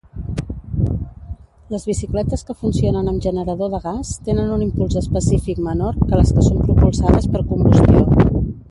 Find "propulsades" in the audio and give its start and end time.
6.67-7.33